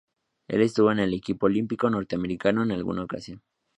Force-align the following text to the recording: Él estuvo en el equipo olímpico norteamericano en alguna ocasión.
Él 0.47 0.61
estuvo 0.63 0.91
en 0.91 0.97
el 0.97 1.13
equipo 1.13 1.45
olímpico 1.45 1.87
norteamericano 1.87 2.63
en 2.63 2.71
alguna 2.71 3.03
ocasión. 3.03 3.43